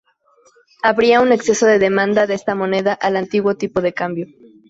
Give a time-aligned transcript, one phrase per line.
[0.81, 4.25] Habría un exceso de demanda de esta moneda al antiguo tipo de cambio.